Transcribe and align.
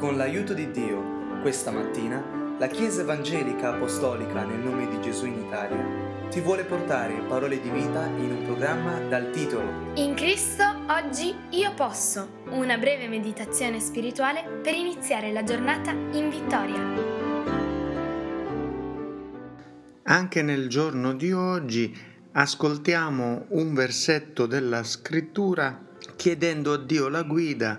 Con 0.00 0.16
l'aiuto 0.16 0.54
di 0.54 0.70
Dio, 0.70 1.42
questa 1.42 1.70
mattina, 1.70 2.24
la 2.58 2.68
Chiesa 2.68 3.02
Evangelica 3.02 3.74
Apostolica 3.74 4.44
nel 4.44 4.60
nome 4.60 4.88
di 4.88 4.98
Gesù 5.02 5.26
in 5.26 5.44
Italia 5.46 6.28
ti 6.30 6.40
vuole 6.40 6.64
portare 6.64 7.22
parole 7.28 7.60
di 7.60 7.68
vita 7.68 8.06
in 8.06 8.30
un 8.30 8.44
programma 8.46 8.98
dal 9.10 9.28
titolo 9.30 9.92
In 9.96 10.14
Cristo 10.14 10.64
oggi 10.88 11.34
io 11.50 11.74
posso, 11.74 12.44
una 12.48 12.78
breve 12.78 13.08
meditazione 13.08 13.78
spirituale 13.78 14.42
per 14.62 14.72
iniziare 14.72 15.32
la 15.32 15.44
giornata 15.44 15.90
in 15.90 16.30
vittoria. 16.30 16.80
Anche 20.04 20.40
nel 20.40 20.68
giorno 20.70 21.12
di 21.12 21.30
oggi 21.30 21.94
ascoltiamo 22.32 23.48
un 23.48 23.74
versetto 23.74 24.46
della 24.46 24.82
scrittura 24.82 25.88
chiedendo 26.16 26.72
a 26.72 26.78
Dio 26.78 27.08
la 27.08 27.22
guida 27.22 27.78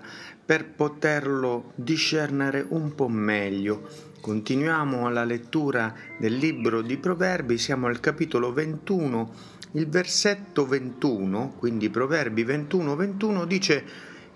per 0.52 0.68
poterlo 0.68 1.72
discernere 1.76 2.62
un 2.68 2.94
po' 2.94 3.08
meglio. 3.08 3.88
Continuiamo 4.20 5.08
la 5.08 5.24
lettura 5.24 5.94
del 6.18 6.34
libro 6.34 6.82
di 6.82 6.98
Proverbi, 6.98 7.56
siamo 7.56 7.86
al 7.86 8.00
capitolo 8.00 8.52
21, 8.52 9.32
il 9.72 9.88
versetto 9.88 10.66
21, 10.66 11.54
quindi 11.56 11.88
Proverbi 11.88 12.44
21, 12.44 12.96
21 12.96 13.44
dice 13.46 13.84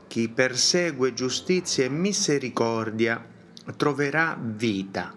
chi 0.06 0.30
persegue 0.30 1.12
giustizia 1.12 1.84
e 1.84 1.90
misericordia 1.90 3.22
troverà 3.76 4.40
vita, 4.40 5.14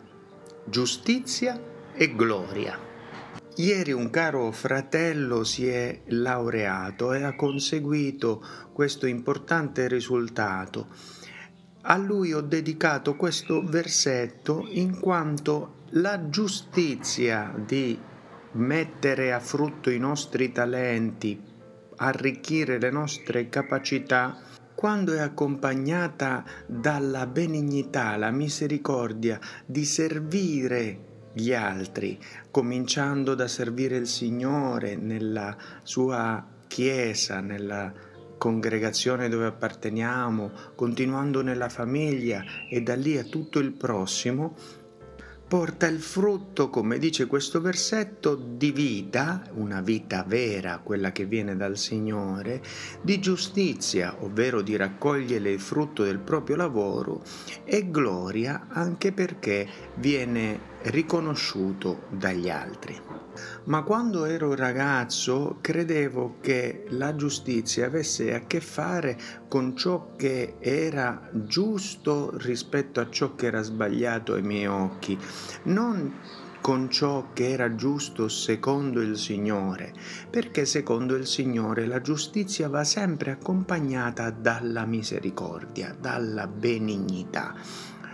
giustizia 0.66 1.58
e 1.94 2.14
gloria. 2.14 2.89
Ieri 3.56 3.92
un 3.92 4.10
caro 4.10 4.52
fratello 4.52 5.44
si 5.44 5.68
è 5.68 6.02
laureato 6.08 7.12
e 7.14 7.24
ha 7.24 7.36
conseguito 7.36 8.42
questo 8.72 9.06
importante 9.06 9.88
risultato. 9.88 10.88
A 11.82 11.98
lui 11.98 12.32
ho 12.34 12.42
dedicato 12.42 13.16
questo 13.16 13.62
versetto 13.64 14.66
in 14.70 15.00
quanto 15.00 15.84
la 15.92 16.30
giustizia 16.30 17.54
di 17.58 18.00
mettere 18.54 19.34
a 19.34 19.40
frutto 19.40 19.90
i 19.90 20.00
nostri 20.00 20.52
talenti, 20.52 21.42
arricchire 21.98 22.80
le 22.80 22.92
nostre 22.92 23.50
capacità, 23.50 24.42
quando 24.74 25.14
è 25.14 25.20
accompagnata 25.20 26.46
dalla 26.66 27.26
benignità, 27.26 28.16
la 28.16 28.32
misericordia 28.32 29.38
di 29.66 29.84
servire 29.84 31.09
gli 31.40 31.54
altri, 31.54 32.20
cominciando 32.52 33.34
da 33.34 33.48
servire 33.48 33.96
il 33.98 34.08
Signore 34.08 34.96
nella 34.96 35.56
sua 35.84 36.46
chiesa, 36.68 37.40
nella 37.40 37.92
congregazione 38.38 39.30
dove 39.30 39.46
apparteniamo, 39.48 40.52
continuando 40.76 41.42
nella 41.42 41.70
famiglia 41.70 42.44
e 42.70 42.82
da 42.82 42.96
lì 42.96 43.18
a 43.18 43.24
tutto 43.24 43.60
il 43.60 43.72
prossimo, 43.72 44.56
porta 45.50 45.88
il 45.88 46.00
frutto, 46.00 46.70
come 46.70 47.00
dice 47.00 47.26
questo 47.26 47.60
versetto, 47.60 48.36
di 48.36 48.72
vita, 48.72 49.42
una 49.56 49.82
vita 49.82 50.24
vera, 50.24 50.78
quella 50.78 51.12
che 51.12 51.26
viene 51.26 51.58
dal 51.58 51.76
Signore, 51.76 52.62
di 53.02 53.20
giustizia, 53.20 54.16
ovvero 54.20 54.62
di 54.62 54.76
raccogliere 54.76 55.52
il 55.52 55.60
frutto 55.60 56.04
del 56.04 56.20
proprio 56.20 56.56
lavoro, 56.56 57.24
e 57.64 57.90
gloria 57.90 58.68
anche 58.70 59.12
perché 59.12 59.68
viene 59.96 60.78
riconosciuto 60.84 62.04
dagli 62.10 62.50
altri. 62.50 63.00
Ma 63.66 63.84
quando 63.84 64.26
ero 64.26 64.56
ragazzo 64.56 65.58
credevo 65.62 66.38
che 66.42 66.86
la 66.90 67.16
giustizia 67.16 67.86
avesse 67.86 68.34
a 68.34 68.42
che 68.46 68.60
fare 68.60 69.18
con 69.48 69.76
ciò 69.76 70.16
che 70.16 70.56
era 70.60 71.30
giusto 71.32 72.32
rispetto 72.38 73.00
a 73.00 73.10
ciò 73.10 73.36
che 73.36 73.46
era 73.46 73.62
sbagliato 73.62 74.34
ai 74.34 74.42
miei 74.42 74.68
occhi, 74.68 75.18
non 75.64 76.14
con 76.62 76.90
ciò 76.90 77.28
che 77.34 77.50
era 77.50 77.76
giusto 77.76 78.28
secondo 78.28 79.02
il 79.02 79.18
Signore, 79.18 79.94
perché 80.30 80.66
secondo 80.66 81.16
il 81.16 81.26
Signore 81.26 81.86
la 81.86 82.02
giustizia 82.02 82.68
va 82.68 82.84
sempre 82.84 83.32
accompagnata 83.32 84.30
dalla 84.30 84.86
misericordia, 84.86 85.96
dalla 85.98 86.48
benignità. 86.48 87.56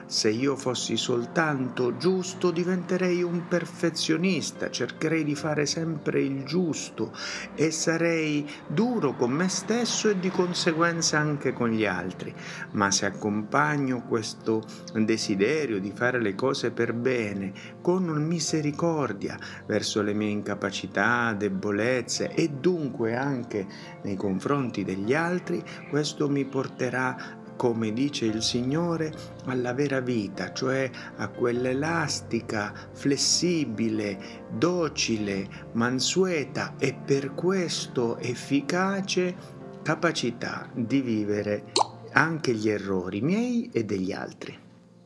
Se 0.07 0.29
io 0.29 0.55
fossi 0.55 0.97
soltanto 0.97 1.97
giusto 1.97 2.51
diventerei 2.51 3.23
un 3.23 3.47
perfezionista, 3.47 4.69
cercherei 4.69 5.23
di 5.23 5.33
fare 5.33 5.65
sempre 5.65 6.21
il 6.21 6.43
giusto 6.43 7.11
e 7.55 7.71
sarei 7.71 8.47
duro 8.67 9.15
con 9.15 9.31
me 9.31 9.49
stesso 9.49 10.09
e 10.09 10.19
di 10.19 10.29
conseguenza 10.29 11.17
anche 11.17 11.53
con 11.53 11.69
gli 11.69 11.85
altri. 11.85 12.31
Ma 12.73 12.91
se 12.91 13.07
accompagno 13.07 14.03
questo 14.03 14.63
desiderio 14.93 15.79
di 15.79 15.91
fare 15.91 16.21
le 16.21 16.35
cose 16.35 16.69
per 16.69 16.93
bene 16.93 17.51
con 17.81 18.03
misericordia 18.03 19.39
verso 19.65 20.03
le 20.03 20.13
mie 20.13 20.29
incapacità, 20.29 21.33
debolezze 21.33 22.31
e 22.31 22.49
dunque 22.49 23.15
anche 23.15 23.65
nei 24.03 24.15
confronti 24.15 24.83
degli 24.83 25.15
altri, 25.15 25.63
questo 25.89 26.29
mi 26.29 26.45
porterà 26.45 27.43
come 27.55 27.93
dice 27.93 28.25
il 28.25 28.41
Signore, 28.41 29.13
alla 29.45 29.73
vera 29.73 29.99
vita, 29.99 30.53
cioè 30.53 30.89
a 31.17 31.27
quell'elastica, 31.29 32.73
flessibile, 32.91 34.45
docile, 34.51 35.47
mansueta 35.73 36.75
e 36.77 36.93
per 36.93 37.33
questo 37.33 38.17
efficace 38.17 39.35
capacità 39.83 40.69
di 40.73 41.01
vivere 41.01 41.71
anche 42.13 42.53
gli 42.53 42.69
errori 42.69 43.21
miei 43.21 43.69
e 43.71 43.83
degli 43.83 44.11
altri. 44.11 44.57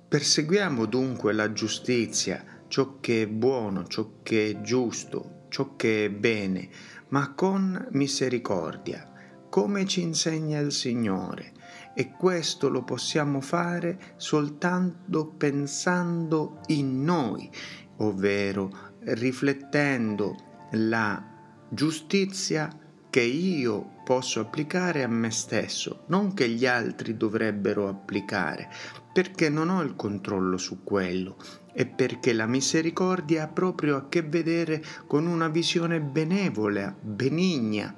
Perseguiamo 0.08 0.86
dunque 0.86 1.34
la 1.34 1.52
giustizia, 1.52 2.44
ciò 2.68 3.00
che 3.00 3.24
è 3.24 3.28
buono, 3.28 3.88
ciò 3.88 4.22
che 4.24 4.50
è 4.50 4.62
giusto, 4.62 5.46
ciò 5.50 5.76
che 5.76 6.06
è 6.06 6.10
bene, 6.10 6.70
ma 7.10 7.34
con 7.34 7.88
misericordia, 7.92 9.09
come 9.50 9.86
ci 9.86 10.02
insegna 10.02 10.60
il 10.60 10.72
Signore 10.72 11.54
e 11.94 12.12
questo 12.12 12.70
lo 12.70 12.84
possiamo 12.84 13.42
fare 13.42 14.14
soltanto 14.16 15.26
pensando 15.26 16.62
in 16.68 17.04
noi, 17.04 17.50
ovvero 17.98 18.96
riflettendo 19.02 20.68
la 20.72 21.22
giustizia 21.70 22.70
che 23.10 23.22
io 23.22 23.98
posso 24.04 24.40
applicare 24.40 25.04
a 25.04 25.08
me 25.08 25.32
stesso, 25.32 26.04
non 26.08 26.34
che 26.34 26.48
gli 26.48 26.66
altri 26.66 27.18
dovrebbero 27.18 27.88
applicare, 27.88 28.70
perché 29.12 29.50
non 29.50 29.70
ho 29.70 29.82
il 29.82 29.96
controllo 29.96 30.58
su 30.58 30.84
quello 30.84 31.38
e 31.74 31.86
perché 31.86 32.34
la 32.34 32.46
misericordia 32.46 33.44
ha 33.44 33.48
proprio 33.48 33.98
a 33.98 34.08
che 34.08 34.22
vedere 34.22 34.84
con 35.08 35.26
una 35.26 35.48
visione 35.48 36.00
benevola, 36.00 36.96
benigna 37.00 37.96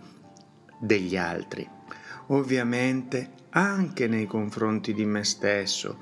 degli 0.81 1.15
altri. 1.15 1.67
Ovviamente 2.27 3.39
anche 3.51 4.07
nei 4.07 4.25
confronti 4.25 4.93
di 4.93 5.05
me 5.05 5.23
stesso. 5.23 5.97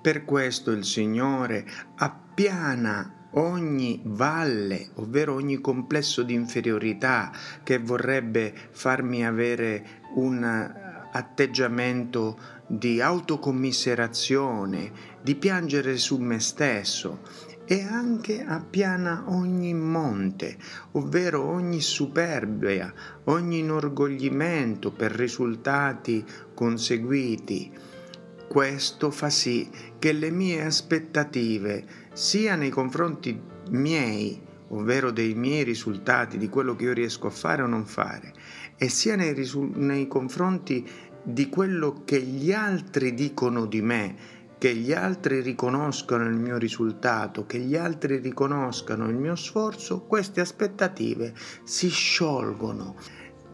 Per 0.00 0.24
questo 0.24 0.70
il 0.72 0.84
Signore 0.84 1.64
appiana 1.96 3.28
ogni 3.34 4.00
valle, 4.04 4.90
ovvero 4.94 5.34
ogni 5.34 5.60
complesso 5.60 6.22
di 6.22 6.34
inferiorità 6.34 7.30
che 7.62 7.78
vorrebbe 7.78 8.52
farmi 8.70 9.24
avere 9.26 10.00
un 10.14 10.44
atteggiamento 11.12 12.38
di 12.66 13.00
autocommiserazione, 13.00 14.92
di 15.22 15.34
piangere 15.34 15.96
su 15.96 16.18
me 16.18 16.40
stesso 16.40 17.20
e 17.72 17.80
anche 17.84 18.44
appiana 18.46 19.24
ogni 19.28 19.72
monte, 19.72 20.58
ovvero 20.90 21.42
ogni 21.42 21.80
superbia, 21.80 22.92
ogni 23.24 23.60
inorgoglimento 23.60 24.92
per 24.92 25.12
risultati 25.12 26.22
conseguiti. 26.52 27.72
Questo 28.46 29.10
fa 29.10 29.30
sì 29.30 29.70
che 29.98 30.12
le 30.12 30.30
mie 30.30 30.62
aspettative, 30.62 31.86
sia 32.12 32.56
nei 32.56 32.68
confronti 32.68 33.40
miei, 33.70 34.38
ovvero 34.68 35.10
dei 35.10 35.32
miei 35.32 35.64
risultati, 35.64 36.36
di 36.36 36.50
quello 36.50 36.76
che 36.76 36.84
io 36.84 36.92
riesco 36.92 37.28
a 37.28 37.30
fare 37.30 37.62
o 37.62 37.66
non 37.66 37.86
fare, 37.86 38.34
e 38.76 38.90
sia 38.90 39.16
nei, 39.16 39.32
risu- 39.32 39.76
nei 39.76 40.06
confronti 40.08 40.86
di 41.24 41.48
quello 41.48 42.02
che 42.04 42.20
gli 42.20 42.52
altri 42.52 43.14
dicono 43.14 43.64
di 43.64 43.80
me, 43.80 44.41
che 44.62 44.76
gli 44.76 44.92
altri 44.92 45.40
riconoscano 45.40 46.22
il 46.22 46.36
mio 46.36 46.56
risultato, 46.56 47.46
che 47.46 47.58
gli 47.58 47.74
altri 47.74 48.18
riconoscano 48.18 49.08
il 49.08 49.16
mio 49.16 49.34
sforzo, 49.34 50.02
queste 50.02 50.40
aspettative 50.40 51.34
si 51.64 51.88
sciolgono, 51.88 52.94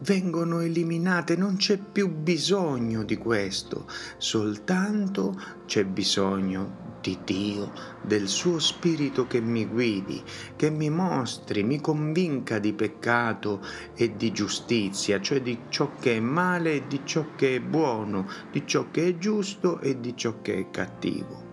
vengono 0.01 0.59
eliminate, 0.59 1.35
non 1.35 1.57
c'è 1.57 1.77
più 1.77 2.09
bisogno 2.09 3.03
di 3.03 3.17
questo, 3.17 3.85
soltanto 4.17 5.39
c'è 5.65 5.85
bisogno 5.85 6.87
di 7.01 7.17
Dio, 7.23 7.71
del 8.01 8.27
suo 8.27 8.59
Spirito 8.59 9.25
che 9.27 9.39
mi 9.39 9.65
guidi, 9.65 10.21
che 10.55 10.69
mi 10.69 10.89
mostri, 10.89 11.63
mi 11.63 11.79
convinca 11.79 12.59
di 12.59 12.73
peccato 12.73 13.61
e 13.95 14.15
di 14.15 14.31
giustizia, 14.31 15.21
cioè 15.21 15.41
di 15.41 15.57
ciò 15.69 15.93
che 15.99 16.17
è 16.17 16.19
male 16.19 16.73
e 16.73 16.87
di 16.87 17.01
ciò 17.03 17.35
che 17.35 17.55
è 17.55 17.59
buono, 17.61 18.27
di 18.51 18.63
ciò 18.65 18.91
che 18.91 19.07
è 19.07 19.17
giusto 19.17 19.79
e 19.79 19.99
di 19.99 20.15
ciò 20.15 20.41
che 20.41 20.57
è 20.57 20.69
cattivo 20.69 21.48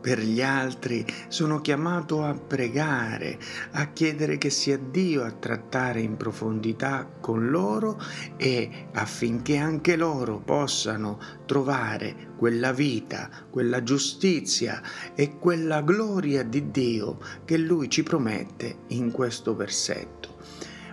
per 0.00 0.20
gli 0.20 0.40
altri, 0.40 1.04
sono 1.28 1.60
chiamato 1.60 2.24
a 2.24 2.34
pregare, 2.34 3.38
a 3.72 3.92
chiedere 3.92 4.38
che 4.38 4.50
sia 4.50 4.78
Dio 4.78 5.22
a 5.22 5.30
trattare 5.32 6.00
in 6.00 6.16
profondità 6.16 7.08
con 7.20 7.50
loro 7.50 8.00
e 8.36 8.88
affinché 8.92 9.58
anche 9.58 9.96
loro 9.96 10.38
possano 10.38 11.18
trovare 11.46 12.32
quella 12.36 12.72
vita, 12.72 13.28
quella 13.50 13.82
giustizia 13.82 14.82
e 15.14 15.36
quella 15.38 15.82
gloria 15.82 16.42
di 16.42 16.70
Dio 16.70 17.18
che 17.44 17.58
Lui 17.58 17.90
ci 17.90 18.02
promette 18.02 18.78
in 18.88 19.10
questo 19.10 19.54
versetto 19.54 20.38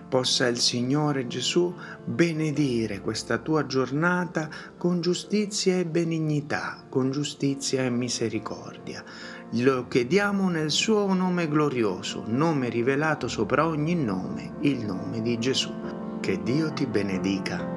possa 0.08 0.46
il 0.46 0.58
Signore 0.58 1.26
Gesù 1.26 1.74
benedire 2.04 3.00
questa 3.00 3.38
tua 3.38 3.66
giornata 3.66 4.48
con 4.76 5.00
giustizia 5.00 5.78
e 5.78 5.84
benignità, 5.84 6.84
con 6.88 7.10
giustizia 7.10 7.84
e 7.84 7.90
misericordia. 7.90 9.04
Lo 9.52 9.86
chiediamo 9.88 10.48
nel 10.48 10.70
suo 10.70 11.12
nome 11.12 11.48
glorioso, 11.48 12.24
nome 12.26 12.68
rivelato 12.68 13.28
sopra 13.28 13.66
ogni 13.66 13.94
nome, 13.94 14.54
il 14.60 14.84
nome 14.84 15.22
di 15.22 15.38
Gesù. 15.38 15.72
Che 16.20 16.42
Dio 16.42 16.72
ti 16.72 16.86
benedica. 16.86 17.76